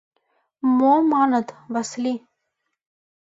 [0.77, 2.13] —Мо, маныт, Васли...